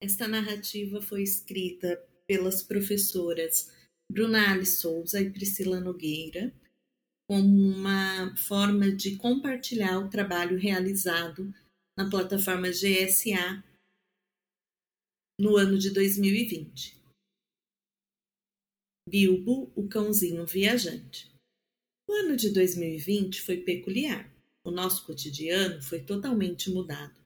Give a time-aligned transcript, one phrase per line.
[0.00, 1.96] Esta narrativa foi escrita
[2.26, 3.72] pelas professoras
[4.10, 6.54] Bruna Alice Souza e Priscila Nogueira,
[7.28, 11.52] como uma forma de compartilhar o trabalho realizado
[11.96, 13.64] na plataforma GSA
[15.40, 16.94] no ano de 2020.
[19.08, 21.32] Bilbo, o cãozinho viajante.
[22.08, 24.30] O ano de 2020 foi peculiar.
[24.64, 27.25] O nosso cotidiano foi totalmente mudado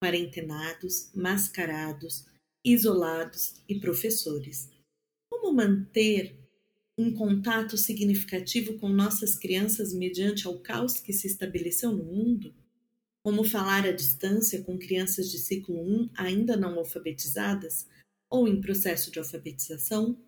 [0.00, 2.24] quarentenados, mascarados,
[2.64, 4.68] isolados e professores.
[5.30, 6.34] Como manter
[6.96, 12.54] um contato significativo com nossas crianças mediante ao caos que se estabeleceu no mundo?
[13.22, 17.86] Como falar à distância com crianças de ciclo 1 ainda não alfabetizadas
[18.30, 20.18] ou em processo de alfabetização?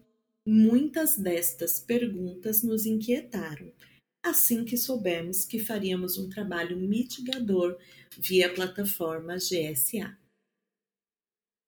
[0.47, 3.73] Muitas destas perguntas nos inquietaram
[4.23, 7.79] assim que soubemos que faríamos um trabalho mitigador
[8.19, 10.17] via plataforma GSA.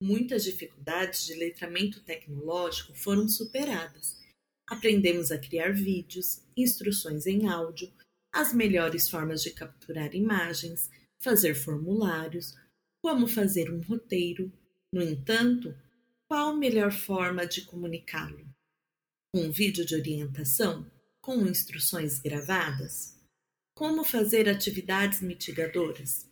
[0.00, 4.22] Muitas dificuldades de letramento tecnológico foram superadas.
[4.69, 7.92] Aprendemos a criar vídeos, instruções em áudio,
[8.32, 12.55] as melhores formas de capturar imagens, fazer formulários,
[13.02, 14.52] como fazer um roteiro.
[14.92, 15.75] No entanto,
[16.28, 18.47] qual a melhor forma de comunicá-lo?
[19.34, 20.91] Um vídeo de orientação?
[21.25, 23.19] Com instruções gravadas?
[23.75, 26.31] Como fazer atividades mitigadoras?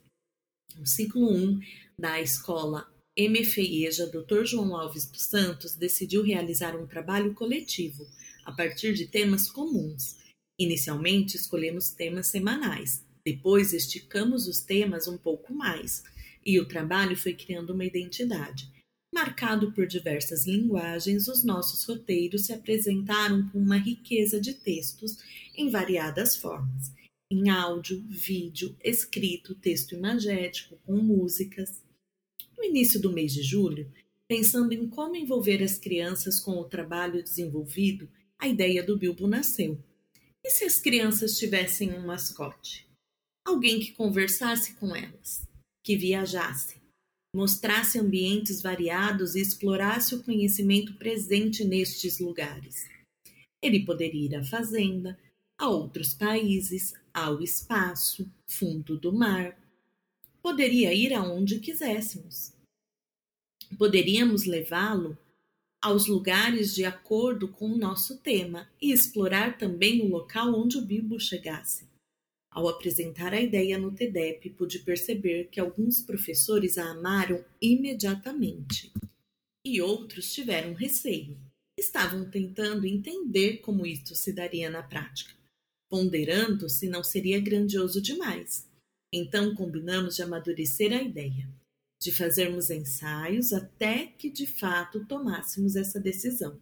[0.78, 1.60] O ciclo 1
[1.98, 2.86] da escola
[3.18, 4.44] MFIEJA Dr.
[4.44, 8.06] João Alves dos Santos decidiu realizar um trabalho coletivo
[8.44, 10.18] a partir de temas comuns.
[10.60, 16.02] Inicialmente escolhemos temas semanais, depois esticamos os temas um pouco mais
[16.44, 18.70] e o trabalho foi criando uma identidade.
[19.14, 25.18] Marcado por diversas linguagens, os nossos roteiros se apresentaram com uma riqueza de textos
[25.54, 26.90] em variadas formas,
[27.30, 31.82] em áudio, vídeo, escrito, texto imagético, com músicas.
[32.56, 33.92] No início do mês de julho,
[34.26, 39.78] pensando em como envolver as crianças com o trabalho desenvolvido, a ideia do Bilbo nasceu.
[40.42, 42.88] E se as crianças tivessem um mascote?
[43.46, 45.46] Alguém que conversasse com elas,
[45.84, 46.81] que viajasse,
[47.34, 52.88] mostrasse ambientes variados e explorasse o conhecimento presente nestes lugares.
[53.62, 55.18] Ele poderia ir à fazenda,
[55.56, 59.56] a outros países, ao espaço, fundo do mar.
[60.42, 62.52] Poderia ir aonde quiséssemos.
[63.78, 65.16] Poderíamos levá-lo
[65.80, 70.84] aos lugares de acordo com o nosso tema e explorar também o local onde o
[70.84, 71.91] Bilbo chegasse.
[72.52, 78.92] Ao apresentar a ideia no TEDEP, pude perceber que alguns professores a amaram imediatamente
[79.64, 81.38] e outros tiveram receio.
[81.78, 85.32] Estavam tentando entender como isto se daria na prática,
[85.88, 88.68] ponderando se não seria grandioso demais.
[89.10, 91.48] Então combinamos de amadurecer a ideia,
[92.02, 96.60] de fazermos ensaios até que de fato tomássemos essa decisão.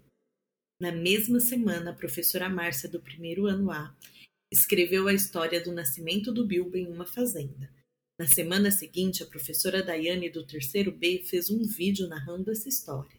[0.80, 3.94] Na mesma semana, a professora Márcia do primeiro ano A
[4.52, 7.72] Escreveu a história do nascimento do Bilbo em uma fazenda.
[8.18, 13.16] Na semana seguinte, a professora Daiane do terceiro B fez um vídeo narrando essa história.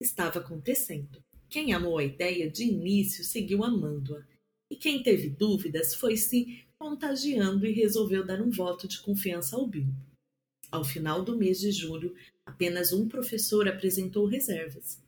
[0.00, 1.20] Estava acontecendo.
[1.50, 4.24] Quem amou a ideia de início seguiu amando-a,
[4.70, 9.66] e quem teve dúvidas foi se contagiando e resolveu dar um voto de confiança ao
[9.66, 9.94] Bilbo.
[10.70, 12.14] Ao final do mês de julho,
[12.44, 15.02] apenas um professor apresentou reservas.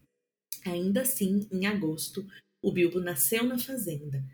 [0.65, 2.27] Ainda assim, em agosto,
[2.62, 4.25] o Bilbo nasceu na fazenda,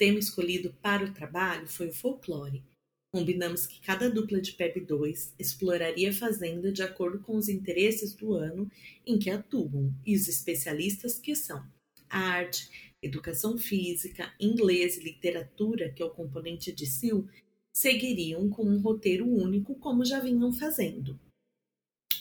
[0.00, 2.64] tema escolhido para o trabalho foi o folclore.
[3.12, 8.14] Combinamos que cada dupla de PEB 2 exploraria a fazenda de acordo com os interesses
[8.14, 8.70] do ano
[9.06, 11.62] em que atuam e os especialistas que são
[12.08, 17.28] arte, educação física, inglês e literatura, que é o componente de SIL,
[17.70, 21.20] seguiriam com um roteiro único como já vinham fazendo.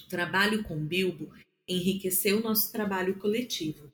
[0.06, 1.32] O trabalho com Bilbo
[1.66, 3.90] enriqueceu nosso trabalho coletivo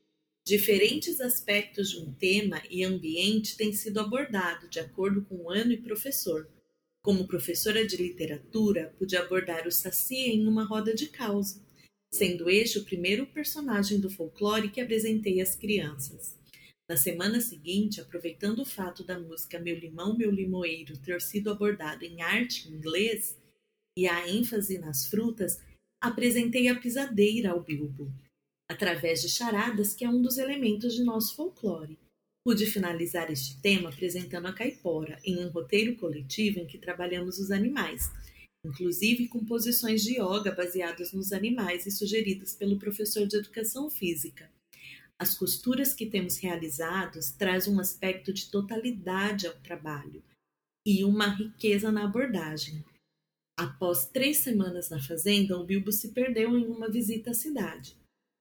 [0.47, 5.72] Diferentes aspectos de um tema e ambiente têm sido abordados de acordo com o ano
[5.72, 6.47] e professor.
[7.03, 11.66] Como professora de literatura, pude abordar o Saci em uma roda de causa,
[12.13, 16.38] sendo este o primeiro personagem do folclore que apresentei às crianças.
[16.88, 22.06] Na semana seguinte, aproveitando o fato da música Meu Limão, Meu Limoeiro ter sido abordado
[22.06, 23.36] em arte em inglês
[23.97, 25.59] e a ênfase nas frutas,
[26.00, 28.13] apresentei a pisadeira ao Bilbo,
[28.69, 31.97] através de charadas, que é um dos elementos de nosso folclore.
[32.44, 37.51] Pude finalizar este tema apresentando a caipora, em um roteiro coletivo em que trabalhamos os
[37.51, 38.12] animais,
[38.63, 44.50] inclusive com posições de yoga baseadas nos animais e sugeridas pelo professor de educação física.
[45.18, 50.21] As costuras que temos realizados trazem um aspecto de totalidade ao trabalho
[50.85, 52.83] e uma riqueza na abordagem.
[53.57, 57.95] Após três semanas na fazenda, o Bilbo se perdeu em uma visita à cidade.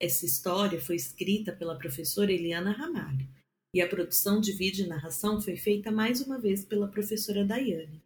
[0.04, 3.26] Essa história foi escrita pela professora Eliana Ramalho
[3.74, 8.02] e a produção de vídeo e narração foi feita mais uma vez pela professora Daiane.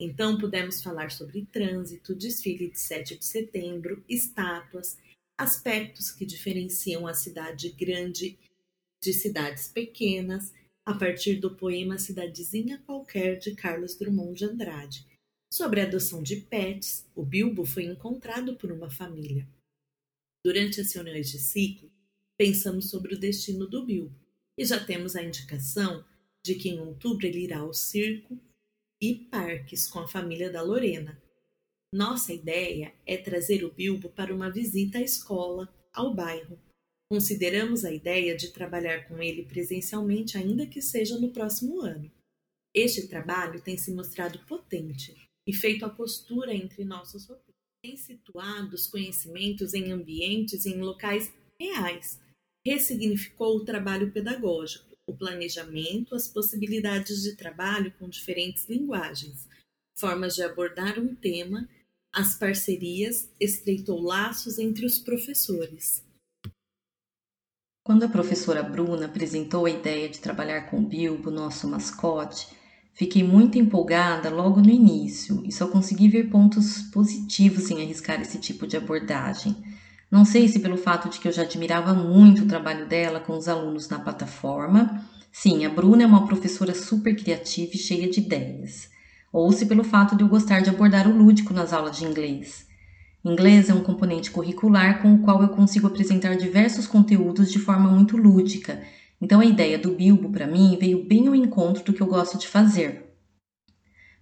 [0.00, 4.96] Então pudemos falar sobre trânsito, desfile de 7 de setembro, estátuas,
[5.36, 8.38] aspectos que diferenciam a cidade grande
[9.02, 10.54] de cidades pequenas,
[10.86, 15.06] a partir do poema Cidadezinha Qualquer de Carlos Drummond de Andrade.
[15.52, 19.46] Sobre a adoção de pets, o Bilbo foi encontrado por uma família.
[20.42, 21.90] Durante as reuniões de ciclo,
[22.36, 24.18] pensamos sobre o destino do Bilbo
[24.56, 26.02] e já temos a indicação
[26.42, 28.38] de que em outubro ele irá ao circo
[29.00, 31.22] e parques com a família da Lorena.
[31.92, 36.58] Nossa ideia é trazer o Bilbo para uma visita à escola, ao bairro.
[37.10, 42.10] Consideramos a ideia de trabalhar com ele presencialmente, ainda que seja no próximo ano.
[42.72, 45.14] Este trabalho tem se mostrado potente
[45.46, 47.49] e feito a costura entre nossos roteiros
[47.82, 52.20] tem situado os conhecimentos em ambientes e em locais reais,
[52.64, 59.48] ressignificou o trabalho pedagógico, o planejamento, as possibilidades de trabalho com diferentes linguagens,
[59.96, 61.68] formas de abordar um tema,
[62.12, 66.04] as parcerias, estreitou laços entre os professores.
[67.82, 72.46] Quando a professora Bruna apresentou a ideia de trabalhar com Bilbo, nosso mascote,
[72.92, 78.38] Fiquei muito empolgada logo no início e só consegui ver pontos positivos em arriscar esse
[78.38, 79.56] tipo de abordagem.
[80.10, 83.36] Não sei se pelo fato de que eu já admirava muito o trabalho dela com
[83.36, 85.04] os alunos na plataforma.
[85.32, 88.90] Sim, a Bruna é uma professora super criativa e cheia de ideias.
[89.32, 92.66] Ou se pelo fato de eu gostar de abordar o lúdico nas aulas de inglês.
[93.24, 97.88] Inglês é um componente curricular com o qual eu consigo apresentar diversos conteúdos de forma
[97.88, 98.82] muito lúdica
[99.20, 102.38] então a ideia do Bilbo para mim veio bem ao encontro do que eu gosto
[102.38, 103.10] de fazer.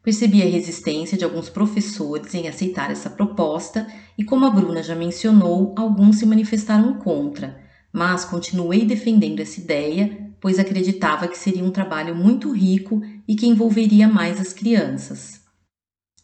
[0.02, 3.86] Percebi a resistência de alguns professores em aceitar essa proposta
[4.16, 7.60] e, como a Bruna já mencionou, alguns se manifestaram contra,
[7.92, 13.46] mas continuei defendendo essa ideia, pois acreditava que seria um trabalho muito rico e que
[13.46, 15.42] envolveria mais as crianças.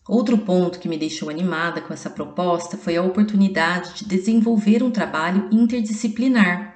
[0.08, 4.90] Outro ponto que me deixou animada com essa proposta foi a oportunidade de desenvolver um
[4.90, 6.73] trabalho interdisciplinar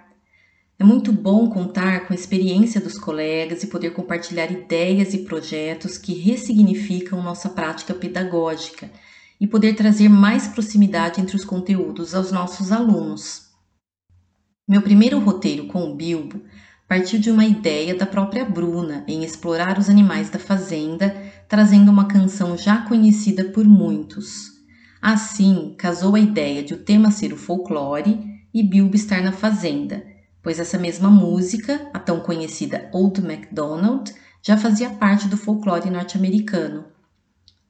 [0.80, 5.98] é muito bom contar com a experiência dos colegas e poder compartilhar ideias e projetos
[5.98, 8.88] que ressignificam nossa prática pedagógica
[9.40, 13.48] e poder trazer mais proximidade entre os conteúdos aos nossos alunos.
[14.68, 16.40] Meu primeiro roteiro com o Bilbo
[16.86, 21.10] partiu de uma ideia da própria Bruna em explorar os animais da fazenda,
[21.48, 24.52] trazendo uma canção já conhecida por muitos.
[25.02, 28.16] Assim, casou a ideia de o tema ser o folclore
[28.54, 34.56] e Bilbo estar na fazenda pois essa mesma música, a tão conhecida Old MacDonald, já
[34.56, 36.84] fazia parte do folclore norte-americano.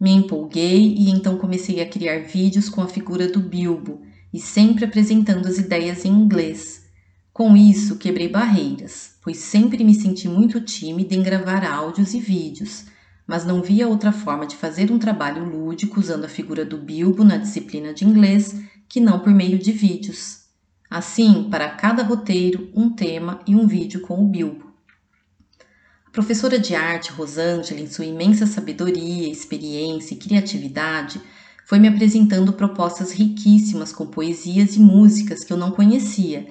[0.01, 4.85] Me empolguei e então comecei a criar vídeos com a figura do Bilbo e sempre
[4.85, 6.87] apresentando as ideias em inglês.
[7.33, 12.85] Com isso, quebrei barreiras, pois sempre me senti muito tímida em gravar áudios e vídeos,
[13.27, 17.25] mas não via outra forma de fazer um trabalho lúdico usando a figura do Bilbo
[17.25, 18.55] na disciplina de inglês
[18.89, 20.48] que não por meio de vídeos.
[20.91, 24.73] Assim, para cada roteiro, um tema e um vídeo com o Bilbo.
[26.07, 31.21] A professora de arte Rosângela, em sua imensa sabedoria, experiência e criatividade,
[31.67, 36.47] foi me apresentando propostas riquíssimas com poesias e músicas que eu não conhecia.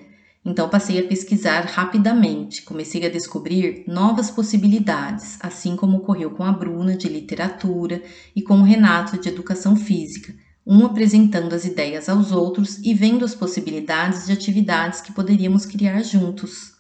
[0.45, 6.51] Então passei a pesquisar rapidamente, comecei a descobrir novas possibilidades, assim como ocorreu com a
[6.51, 8.03] Bruna de literatura
[8.35, 10.31] e com o Renato de educação física
[10.69, 16.03] um apresentando as ideias aos outros e vendo as possibilidades de atividades que poderíamos criar
[16.03, 16.73] juntos.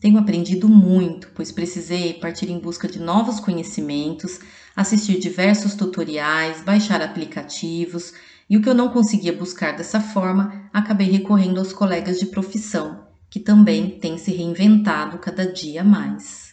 [0.00, 4.38] Tenho aprendido muito, pois precisei partir em busca de novos conhecimentos,
[4.76, 8.12] assistir diversos tutoriais, baixar aplicativos,
[8.48, 13.04] e o que eu não conseguia buscar dessa forma, acabei recorrendo aos colegas de profissão,
[13.28, 16.47] que também têm se reinventado cada dia mais.